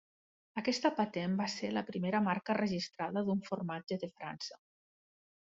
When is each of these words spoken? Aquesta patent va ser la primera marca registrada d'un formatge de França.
Aquesta 0.59 0.89
patent 0.99 1.35
va 1.41 1.47
ser 1.55 1.69
la 1.73 1.83
primera 1.89 2.21
marca 2.29 2.57
registrada 2.59 3.25
d'un 3.29 3.45
formatge 3.51 4.01
de 4.07 4.11
França. 4.17 4.61